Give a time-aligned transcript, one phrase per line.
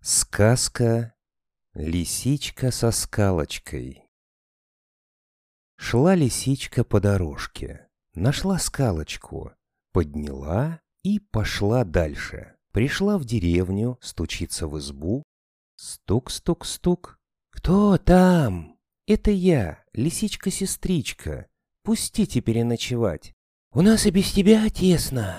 [0.00, 1.12] Сказка
[1.74, 4.04] «Лисичка со скалочкой»
[5.76, 9.52] Шла лисичка по дорожке, нашла скалочку,
[9.92, 12.54] подняла и пошла дальше.
[12.70, 15.24] Пришла в деревню, стучится в избу.
[15.74, 17.18] Стук-стук-стук.
[17.50, 21.48] «Кто там?» «Это я, лисичка-сестричка.
[21.82, 23.34] Пустите переночевать.
[23.72, 25.36] У нас и без тебя тесно».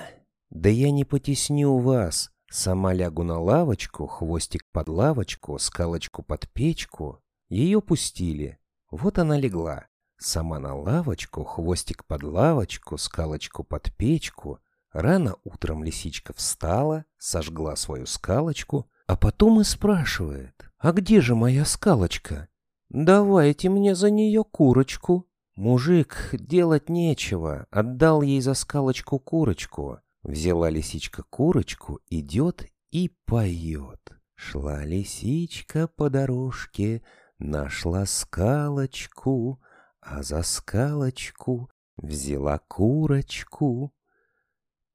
[0.50, 2.30] «Да я не потесню вас.
[2.52, 7.22] Сама лягу на лавочку, хвостик под лавочку, скалочку под печку.
[7.48, 8.58] Ее пустили.
[8.90, 9.86] Вот она легла.
[10.18, 14.60] Сама на лавочку, хвостик под лавочку, скалочку под печку.
[14.92, 21.66] Рано утром лисичка встала, сожгла свою скалочку, а потом и спрашивает, «А где же моя
[21.66, 22.48] скалочка?
[22.90, 25.28] Давайте мне за нее курочку».
[25.56, 30.00] Мужик, делать нечего, отдал ей за скалочку курочку.
[30.24, 34.12] Взяла лисичка курочку, идет и поет.
[34.36, 37.04] Шла лисичка по дорожке,
[37.40, 39.62] нашла скалочку,
[40.02, 43.94] а за скалочку взяла курочку.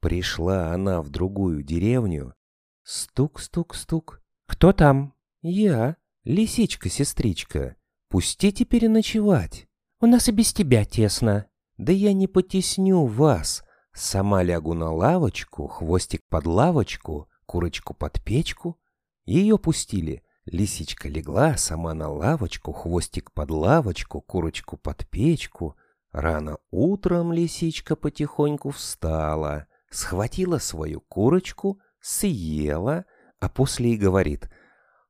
[0.01, 2.35] Пришла она в другую деревню.
[2.83, 4.21] Стук-стук-стук.
[4.47, 7.77] «Кто там?» «Я, лисичка-сестричка.
[8.09, 9.67] Пустите переночевать.
[10.01, 11.47] У нас и без тебя тесно.
[11.79, 13.64] Да я не потесню вас.
[13.95, 18.77] Сама лягу на лавочку, хвостик под лавочку, курочку под печку.
[19.25, 20.25] Ее пустили.
[20.47, 25.77] Лисичка легла сама на лавочку, хвостик под лавочку, курочку под печку.
[26.11, 33.05] Рано утром лисичка потихоньку встала, схватила свою курочку, съела,
[33.41, 34.51] а после и говорит,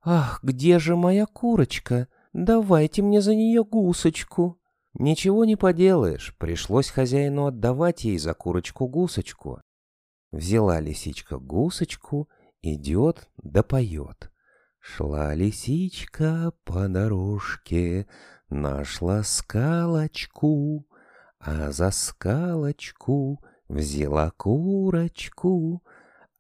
[0.03, 2.09] «Ах, где же моя курочка?
[2.35, 4.61] Давайте мне за нее гусочку».
[4.95, 9.61] Ничего не поделаешь, пришлось хозяину отдавать ей за курочку-гусочку.
[10.31, 12.29] Взяла лисичка гусочку,
[12.63, 14.31] идет да поет.
[14.79, 18.07] Шла лисичка по дорожке,
[18.51, 20.87] нашла скалочку,
[21.41, 25.83] а за скалочку взяла курочку,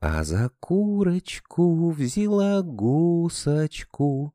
[0.00, 4.34] а за курочку взяла гусочку.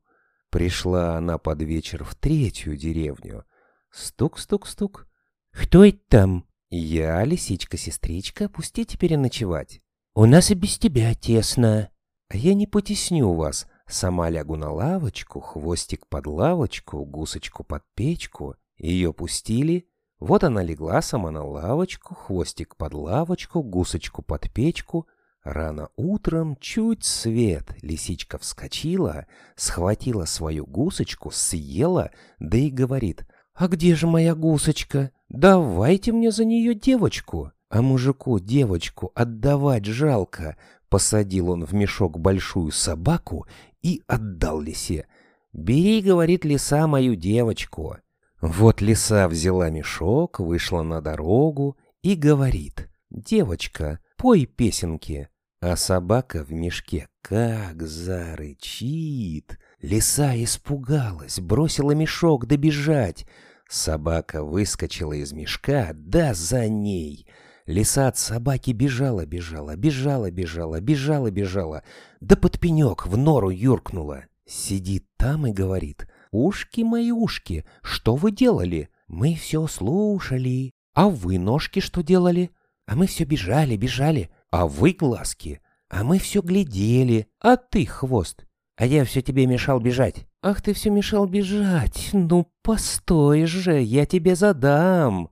[0.50, 3.44] Пришла она под вечер в третью деревню,
[3.90, 5.08] Стук-стук-стук.
[5.52, 9.80] «Кто это там?» «Я, лисичка-сестричка, пустите переночевать.
[10.14, 11.90] У нас и без тебя тесно.
[12.28, 13.66] А я не потесню вас.
[13.88, 18.54] Сама лягу на лавочку, хвостик под лавочку, гусочку под печку.
[18.78, 19.88] Ее пустили.
[20.20, 25.08] Вот она легла сама на лавочку, хвостик под лавочку, гусочку под печку.
[25.42, 29.26] Рано утром, чуть свет, лисичка вскочила,
[29.56, 33.24] схватила свою гусочку, съела, да и говорит—
[33.60, 35.10] «А где же моя гусочка?
[35.28, 40.56] Давайте мне за нее девочку!» А мужику девочку отдавать жалко.
[40.88, 43.46] Посадил он в мешок большую собаку
[43.82, 45.06] и отдал лисе.
[45.52, 47.98] «Бери,— говорит лиса,— мою девочку».
[48.40, 55.28] Вот лиса взяла мешок, вышла на дорогу и говорит, «Девочка, пой песенки».
[55.60, 59.58] А собака в мешке как зарычит.
[59.82, 63.26] Лиса испугалась, бросила мешок добежать.
[63.70, 67.24] Собака выскочила из мешка, да за ней.
[67.66, 71.84] Лиса от собаки бежала, бежала, бежала, бежала, бежала, бежала,
[72.20, 74.24] да под пенек в нору юркнула.
[74.44, 78.88] Сидит там и говорит, «Ушки мои ушки, что вы делали?
[79.06, 80.72] Мы все слушали.
[80.92, 82.50] А вы ножки что делали?
[82.86, 84.32] А мы все бежали, бежали.
[84.50, 85.60] А вы глазки?
[85.88, 87.28] А мы все глядели.
[87.38, 88.44] А ты хвост?
[88.80, 90.26] А я все тебе мешал бежать.
[90.40, 92.08] Ах, ты все мешал бежать.
[92.14, 95.28] Ну, постой же, я тебе задам.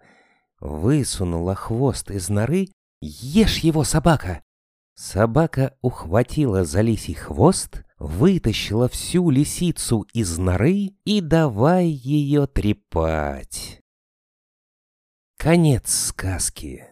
[0.60, 2.68] Высунула хвост из норы.
[3.00, 4.42] Ешь его, собака.
[4.96, 13.80] Собака ухватила за лисий хвост, вытащила всю лисицу из норы и давай ее трепать.
[15.38, 16.84] Конец сказки.